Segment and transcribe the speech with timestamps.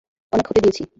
[0.33, 0.83] অনেক হতে দিয়েছি।